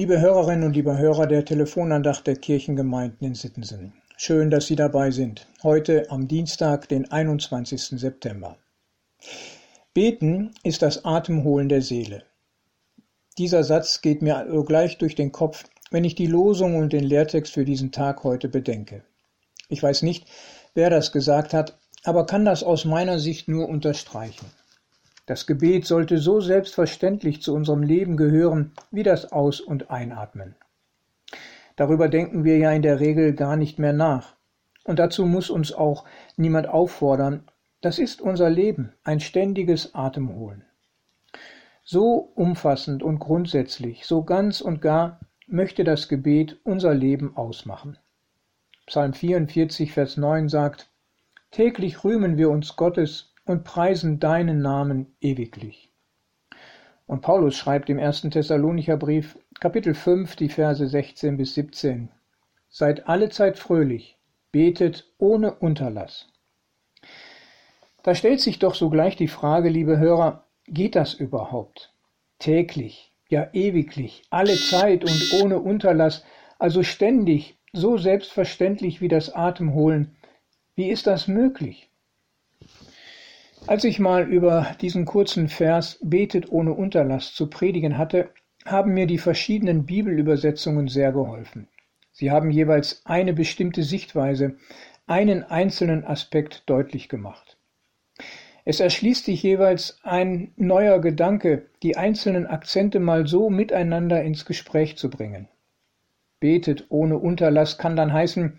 Liebe 0.00 0.18
Hörerinnen 0.18 0.64
und 0.64 0.72
liebe 0.72 0.96
Hörer 0.96 1.26
der 1.26 1.44
Telefonandacht 1.44 2.26
der 2.26 2.36
Kirchengemeinden 2.36 3.26
in 3.26 3.34
Sittensen. 3.34 3.92
Schön, 4.16 4.48
dass 4.48 4.66
Sie 4.66 4.74
dabei 4.74 5.10
sind. 5.10 5.46
Heute 5.62 6.10
am 6.10 6.26
Dienstag, 6.26 6.88
den 6.88 7.12
21. 7.12 8.00
September. 8.00 8.56
Beten 9.92 10.54
ist 10.62 10.80
das 10.80 11.04
Atemholen 11.04 11.68
der 11.68 11.82
Seele. 11.82 12.22
Dieser 13.36 13.62
Satz 13.62 14.00
geht 14.00 14.22
mir 14.22 14.38
also 14.38 14.64
gleich 14.64 14.96
durch 14.96 15.16
den 15.16 15.32
Kopf, 15.32 15.64
wenn 15.90 16.04
ich 16.04 16.14
die 16.14 16.28
Losung 16.28 16.76
und 16.76 16.94
den 16.94 17.04
Lehrtext 17.04 17.52
für 17.52 17.66
diesen 17.66 17.92
Tag 17.92 18.24
heute 18.24 18.48
bedenke. 18.48 19.02
Ich 19.68 19.82
weiß 19.82 20.00
nicht, 20.00 20.26
wer 20.72 20.88
das 20.88 21.12
gesagt 21.12 21.52
hat, 21.52 21.78
aber 22.04 22.24
kann 22.24 22.46
das 22.46 22.62
aus 22.62 22.86
meiner 22.86 23.18
Sicht 23.18 23.48
nur 23.48 23.68
unterstreichen. 23.68 24.46
Das 25.30 25.46
Gebet 25.46 25.86
sollte 25.86 26.18
so 26.18 26.40
selbstverständlich 26.40 27.40
zu 27.40 27.54
unserem 27.54 27.84
Leben 27.84 28.16
gehören 28.16 28.72
wie 28.90 29.04
das 29.04 29.30
Aus- 29.30 29.60
und 29.60 29.88
Einatmen. 29.88 30.56
Darüber 31.76 32.08
denken 32.08 32.42
wir 32.42 32.58
ja 32.58 32.72
in 32.72 32.82
der 32.82 32.98
Regel 32.98 33.32
gar 33.34 33.54
nicht 33.54 33.78
mehr 33.78 33.92
nach. 33.92 34.34
Und 34.82 34.98
dazu 34.98 35.26
muss 35.26 35.48
uns 35.48 35.72
auch 35.72 36.04
niemand 36.36 36.66
auffordern. 36.66 37.44
Das 37.80 38.00
ist 38.00 38.20
unser 38.20 38.50
Leben, 38.50 38.92
ein 39.04 39.20
ständiges 39.20 39.94
Atemholen. 39.94 40.64
So 41.84 42.32
umfassend 42.34 43.04
und 43.04 43.20
grundsätzlich, 43.20 44.06
so 44.06 44.24
ganz 44.24 44.60
und 44.60 44.82
gar 44.82 45.20
möchte 45.46 45.84
das 45.84 46.08
Gebet 46.08 46.58
unser 46.64 46.92
Leben 46.92 47.36
ausmachen. 47.36 47.98
Psalm 48.86 49.12
44, 49.12 49.92
Vers 49.92 50.16
9 50.16 50.48
sagt, 50.48 50.90
Täglich 51.52 52.02
rühmen 52.02 52.36
wir 52.36 52.50
uns 52.50 52.74
Gottes 52.74 53.29
und 53.50 53.64
preisen 53.64 54.20
deinen 54.20 54.62
Namen 54.62 55.14
ewiglich. 55.20 55.90
Und 57.06 57.22
Paulus 57.22 57.56
schreibt 57.56 57.90
im 57.90 57.98
ersten 57.98 58.30
Thessalonicher 58.30 58.96
Brief, 58.96 59.36
Kapitel 59.58 59.94
5, 59.94 60.36
die 60.36 60.48
Verse 60.48 60.86
16 60.86 61.36
bis 61.36 61.54
17. 61.54 62.08
Seid 62.68 63.08
allezeit 63.08 63.58
fröhlich, 63.58 64.16
betet 64.52 65.12
ohne 65.18 65.54
Unterlass. 65.54 66.28
Da 68.04 68.14
stellt 68.14 68.40
sich 68.40 68.60
doch 68.60 68.76
sogleich 68.76 69.16
die 69.16 69.28
Frage, 69.28 69.68
liebe 69.68 69.98
Hörer, 69.98 70.44
geht 70.66 70.94
das 70.94 71.12
überhaupt? 71.12 71.92
Täglich, 72.38 73.12
ja 73.28 73.48
ewiglich, 73.52 74.22
alle 74.30 74.54
Zeit 74.54 75.04
und 75.04 75.42
ohne 75.42 75.58
Unterlass, 75.58 76.24
also 76.60 76.84
ständig, 76.84 77.58
so 77.72 77.98
selbstverständlich 77.98 79.00
wie 79.00 79.08
das 79.08 79.34
Atemholen, 79.34 80.16
wie 80.76 80.88
ist 80.88 81.08
das 81.08 81.26
möglich? 81.26 81.89
Als 83.66 83.84
ich 83.84 83.98
mal 83.98 84.28
über 84.28 84.74
diesen 84.80 85.04
kurzen 85.04 85.48
Vers 85.48 85.98
Betet 86.02 86.50
ohne 86.50 86.72
Unterlass 86.72 87.34
zu 87.34 87.48
predigen 87.48 87.98
hatte, 87.98 88.30
haben 88.64 88.92
mir 88.94 89.06
die 89.06 89.18
verschiedenen 89.18 89.86
Bibelübersetzungen 89.86 90.88
sehr 90.88 91.12
geholfen. 91.12 91.68
Sie 92.12 92.30
haben 92.30 92.50
jeweils 92.50 93.02
eine 93.04 93.32
bestimmte 93.32 93.82
Sichtweise, 93.82 94.56
einen 95.06 95.42
einzelnen 95.42 96.04
Aspekt 96.04 96.64
deutlich 96.66 97.08
gemacht. 97.08 97.56
Es 98.64 98.80
erschließt 98.80 99.24
sich 99.24 99.42
jeweils 99.42 99.98
ein 100.02 100.52
neuer 100.56 101.00
Gedanke, 101.00 101.66
die 101.82 101.96
einzelnen 101.96 102.46
Akzente 102.46 103.00
mal 103.00 103.26
so 103.26 103.50
miteinander 103.50 104.22
ins 104.22 104.44
Gespräch 104.44 104.96
zu 104.96 105.08
bringen. 105.08 105.48
Betet 106.40 106.86
ohne 106.88 107.18
Unterlass 107.18 107.78
kann 107.78 107.96
dann 107.96 108.12
heißen, 108.12 108.58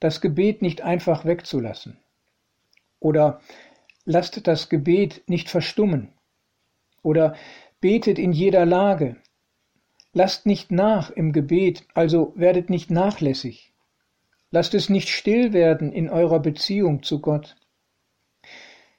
das 0.00 0.20
Gebet 0.20 0.62
nicht 0.62 0.82
einfach 0.82 1.24
wegzulassen. 1.24 1.98
Oder 3.00 3.40
lasst 4.08 4.46
das 4.46 4.70
Gebet 4.70 5.22
nicht 5.26 5.50
verstummen. 5.50 6.08
Oder 7.02 7.36
betet 7.80 8.18
in 8.18 8.32
jeder 8.32 8.64
Lage. 8.64 9.16
Lasst 10.14 10.46
nicht 10.46 10.70
nach 10.70 11.10
im 11.10 11.32
Gebet, 11.32 11.84
also 11.92 12.32
werdet 12.34 12.70
nicht 12.70 12.90
nachlässig. 12.90 13.74
Lasst 14.50 14.72
es 14.72 14.88
nicht 14.88 15.10
still 15.10 15.52
werden 15.52 15.92
in 15.92 16.08
eurer 16.08 16.40
Beziehung 16.40 17.02
zu 17.02 17.20
Gott. 17.20 17.56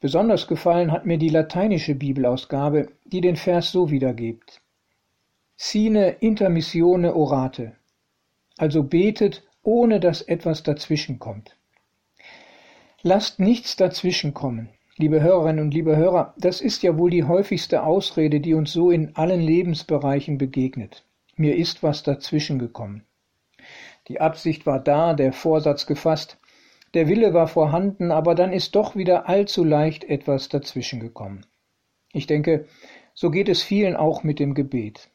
Besonders 0.00 0.46
gefallen 0.46 0.92
hat 0.92 1.06
mir 1.06 1.16
die 1.16 1.30
lateinische 1.30 1.94
Bibelausgabe, 1.94 2.92
die 3.06 3.22
den 3.22 3.36
Vers 3.36 3.72
so 3.72 3.90
wiedergibt. 3.90 4.60
Sine 5.56 6.10
intermissione 6.20 7.16
orate. 7.16 7.74
Also 8.58 8.82
betet 8.82 9.42
ohne 9.62 9.98
dass 9.98 10.20
etwas 10.20 10.62
dazwischenkommt. 10.62 11.56
Lasst 13.02 13.40
nichts 13.40 13.76
dazwischenkommen. 13.76 14.68
Liebe 15.00 15.22
Hörerinnen 15.22 15.64
und 15.64 15.72
liebe 15.72 15.96
Hörer, 15.96 16.34
das 16.36 16.60
ist 16.60 16.82
ja 16.82 16.98
wohl 16.98 17.08
die 17.08 17.24
häufigste 17.24 17.84
Ausrede, 17.84 18.38
die 18.38 18.52
uns 18.52 18.70
so 18.70 18.90
in 18.90 19.16
allen 19.16 19.40
Lebensbereichen 19.40 20.36
begegnet. 20.36 21.06
Mir 21.36 21.56
ist 21.56 21.82
was 21.82 22.02
dazwischen 22.02 22.58
gekommen. 22.58 23.06
Die 24.08 24.20
Absicht 24.20 24.66
war 24.66 24.78
da, 24.78 25.14
der 25.14 25.32
Vorsatz 25.32 25.86
gefasst, 25.86 26.38
der 26.92 27.08
Wille 27.08 27.32
war 27.32 27.48
vorhanden, 27.48 28.12
aber 28.12 28.34
dann 28.34 28.52
ist 28.52 28.74
doch 28.74 28.94
wieder 28.94 29.26
allzu 29.26 29.64
leicht 29.64 30.04
etwas 30.04 30.50
dazwischen 30.50 31.00
gekommen. 31.00 31.46
Ich 32.12 32.26
denke, 32.26 32.66
so 33.14 33.30
geht 33.30 33.48
es 33.48 33.62
vielen 33.62 33.96
auch 33.96 34.22
mit 34.22 34.38
dem 34.38 34.52
Gebet. 34.52 35.08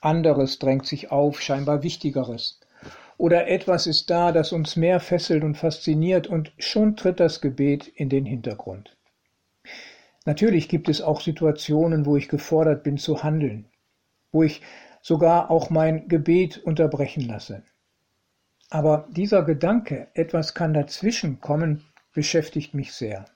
Anderes 0.00 0.60
drängt 0.60 0.86
sich 0.86 1.10
auf, 1.10 1.40
scheinbar 1.40 1.82
Wichtigeres. 1.82 2.60
Oder 3.18 3.48
etwas 3.48 3.88
ist 3.88 4.10
da, 4.10 4.30
das 4.30 4.52
uns 4.52 4.76
mehr 4.76 5.00
fesselt 5.00 5.42
und 5.42 5.56
fasziniert, 5.56 6.28
und 6.28 6.52
schon 6.56 6.94
tritt 6.94 7.18
das 7.18 7.40
Gebet 7.40 7.88
in 7.88 8.08
den 8.08 8.26
Hintergrund. 8.26 8.96
Natürlich 10.24 10.68
gibt 10.68 10.88
es 10.88 11.02
auch 11.02 11.20
Situationen, 11.20 12.06
wo 12.06 12.16
ich 12.16 12.28
gefordert 12.28 12.82
bin 12.82 12.96
zu 12.96 13.22
handeln, 13.22 13.66
wo 14.32 14.42
ich 14.42 14.62
sogar 15.02 15.50
auch 15.50 15.68
mein 15.68 16.08
Gebet 16.08 16.58
unterbrechen 16.58 17.26
lasse. 17.26 17.62
Aber 18.70 19.06
dieser 19.10 19.42
Gedanke, 19.42 20.08
etwas 20.14 20.54
kann 20.54 20.72
dazwischen 20.72 21.40
kommen, 21.40 21.84
beschäftigt 22.12 22.74
mich 22.74 22.92
sehr. 22.92 23.26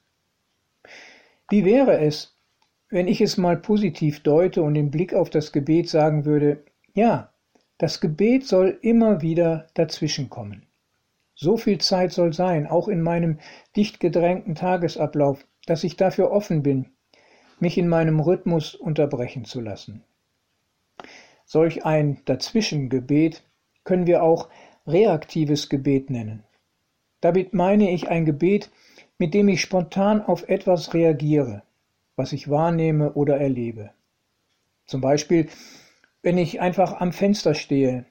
Wie 1.51 1.65
wäre 1.65 1.99
es, 1.99 2.37
wenn 2.89 3.07
ich 3.07 3.21
es 3.21 3.37
mal 3.37 3.59
positiv 3.59 4.23
deute 4.23 4.63
und 4.63 4.75
im 4.75 4.91
Blick 4.91 5.13
auf 5.13 5.29
das 5.29 5.53
Gebet 5.53 5.89
sagen 5.89 6.25
würde, 6.25 6.65
ja, 6.95 7.33
das 7.77 8.01
Gebet 8.01 8.47
soll 8.47 8.79
immer 8.83 9.21
wieder 9.21 9.67
dazwischenkommen. 9.75 10.67
So 11.35 11.57
viel 11.57 11.79
Zeit 11.79 12.13
soll 12.13 12.33
sein, 12.33 12.67
auch 12.67 12.89
in 12.89 13.03
meinem 13.03 13.39
dicht 13.77 14.01
gedrängten 14.01 14.57
Tagesablauf, 14.57 15.47
dass 15.69 15.85
ich 15.85 15.97
dafür 15.97 16.31
offen 16.31 16.63
bin, 16.63 16.87
mich 17.61 17.79
in 17.79 17.89
meinem 17.89 18.21
Rhythmus 18.21 18.75
unterbrechen 18.75 19.45
zu 19.45 19.61
lassen. 19.61 20.05
Solch 21.45 21.85
ein 21.85 22.21
Dazwischengebet 22.25 23.43
können 23.85 24.07
wir 24.07 24.23
auch 24.23 24.49
reaktives 24.87 25.69
Gebet 25.69 26.11
nennen. 26.11 26.45
Damit 27.21 27.55
meine 27.55 27.91
ich 27.91 28.09
ein 28.09 28.25
Gebet, 28.25 28.71
mit 29.19 29.35
dem 29.35 29.49
ich 29.49 29.61
spontan 29.61 30.23
auf 30.23 30.49
etwas 30.49 30.95
reagiere, 30.95 31.63
was 32.17 32.33
ich 32.33 32.49
wahrnehme 32.49 33.15
oder 33.15 33.39
erlebe. 33.39 33.91
Zum 34.87 35.01
Beispiel 35.01 35.49
wenn 36.23 36.39
ich 36.39 36.61
einfach 36.61 37.01
am 37.01 37.13
Fenster 37.13 37.55
stehe, 37.55 38.05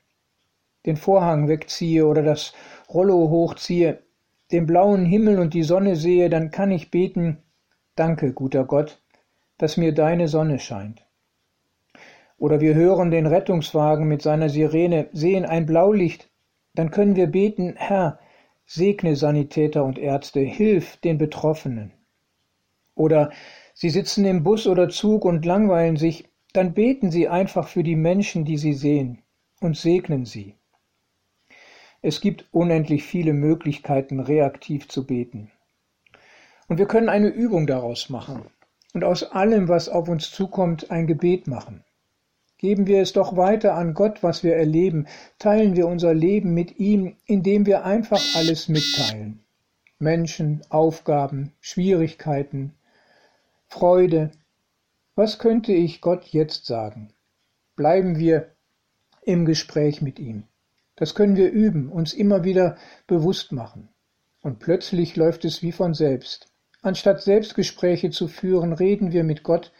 den 0.85 0.97
Vorhang 0.97 1.47
wegziehe 1.47 2.05
oder 2.05 2.23
das 2.23 2.53
Rollo 2.89 3.29
hochziehe, 3.29 4.01
den 4.51 4.65
blauen 4.65 5.05
Himmel 5.05 5.39
und 5.39 5.53
die 5.53 5.63
Sonne 5.63 5.95
sehe, 5.95 6.29
dann 6.29 6.51
kann 6.51 6.71
ich 6.71 6.89
beten, 6.89 7.43
danke, 7.99 8.33
guter 8.33 8.63
Gott, 8.63 9.01
dass 9.57 9.77
mir 9.77 9.93
deine 9.93 10.27
Sonne 10.27 10.59
scheint. 10.59 11.05
Oder 12.37 12.61
wir 12.61 12.75
hören 12.75 13.11
den 13.11 13.25
Rettungswagen 13.25 14.07
mit 14.07 14.21
seiner 14.21 14.49
Sirene, 14.49 15.09
sehen 15.11 15.45
ein 15.45 15.65
Blaulicht, 15.65 16.29
dann 16.75 16.91
können 16.91 17.15
wir 17.15 17.27
beten, 17.27 17.73
Herr, 17.75 18.19
segne 18.65 19.15
Sanitäter 19.15 19.83
und 19.83 19.97
Ärzte, 19.97 20.41
hilf 20.41 20.97
den 20.97 21.17
Betroffenen. 21.17 21.93
Oder 22.93 23.31
sie 23.73 23.89
sitzen 23.89 24.25
im 24.25 24.43
Bus 24.43 24.67
oder 24.67 24.89
Zug 24.89 25.25
und 25.25 25.45
langweilen 25.45 25.97
sich, 25.97 26.29
dann 26.53 26.73
beten 26.73 27.11
Sie 27.11 27.27
einfach 27.27 27.67
für 27.67 27.83
die 27.83 27.95
Menschen, 27.95 28.45
die 28.45 28.57
Sie 28.57 28.73
sehen, 28.73 29.21
und 29.59 29.77
segnen 29.77 30.25
sie. 30.25 30.55
Es 32.01 32.21
gibt 32.21 32.47
unendlich 32.51 33.03
viele 33.03 33.33
Möglichkeiten, 33.33 34.19
reaktiv 34.19 34.87
zu 34.87 35.05
beten. 35.05 35.51
Und 36.67 36.77
wir 36.77 36.85
können 36.85 37.09
eine 37.09 37.29
Übung 37.29 37.65
daraus 37.65 38.09
machen 38.09 38.45
und 38.93 39.03
aus 39.03 39.23
allem, 39.23 39.67
was 39.67 39.89
auf 39.89 40.09
uns 40.09 40.31
zukommt, 40.31 40.91
ein 40.91 41.07
Gebet 41.07 41.47
machen. 41.47 41.83
Geben 42.57 42.87
wir 42.87 43.01
es 43.01 43.13
doch 43.13 43.37
weiter 43.37 43.75
an 43.75 43.93
Gott, 43.93 44.23
was 44.23 44.43
wir 44.43 44.55
erleben, 44.55 45.07
teilen 45.37 45.75
wir 45.75 45.87
unser 45.87 46.13
Leben 46.13 46.53
mit 46.53 46.79
ihm, 46.79 47.15
indem 47.25 47.65
wir 47.65 47.85
einfach 47.85 48.21
alles 48.35 48.67
mitteilen. 48.67 49.43
Menschen, 49.99 50.61
Aufgaben, 50.69 51.53
Schwierigkeiten, 51.59 52.73
Freude, 53.67 54.31
was 55.15 55.39
könnte 55.39 55.73
ich 55.73 56.01
Gott 56.01 56.25
jetzt 56.25 56.65
sagen? 56.65 57.09
Bleiben 57.75 58.17
wir 58.17 58.51
im 59.21 59.45
Gespräch 59.45 60.01
mit 60.01 60.19
ihm. 60.19 60.43
Das 60.95 61.13
können 61.13 61.35
wir 61.35 61.51
üben, 61.51 61.89
uns 61.89 62.13
immer 62.13 62.43
wieder 62.43 62.77
bewusst 63.05 63.51
machen. 63.51 63.89
Und 64.41 64.59
plötzlich 64.59 65.15
läuft 65.15 65.45
es 65.45 65.61
wie 65.61 65.71
von 65.71 65.93
selbst. 65.93 66.47
Anstatt 66.87 67.21
Selbstgespräche 67.21 68.11
zu 68.11 68.29
führen, 68.29 68.71
reden 68.71 69.11
wir 69.11 69.25
mit 69.25 69.43
Gott. 69.43 69.73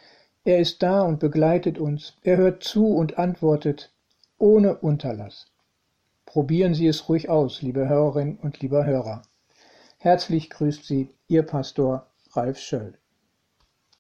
Er 0.44 0.60
ist 0.60 0.84
da 0.84 1.04
und 1.04 1.22
begleitet 1.22 1.78
uns. 1.78 2.18
Er 2.22 2.36
hört 2.36 2.66
zu 2.66 2.88
und 2.88 3.18
antwortet. 3.18 3.94
ohne 4.38 4.76
Unterlass. 4.76 5.46
Probieren 6.26 6.74
Sie 6.74 6.86
es 6.86 7.08
ruhig 7.08 7.30
aus, 7.30 7.62
liebe 7.62 7.88
Hörerinnen 7.88 8.36
und 8.40 8.60
lieber 8.60 8.86
Hörer. 8.86 9.22
Herzlich 10.00 10.50
grüßt 10.50 10.84
Sie 10.84 11.10
Ihr 11.30 11.44
Pastor 11.44 12.08
Ralf 12.34 12.60
Schöll. 12.60 12.98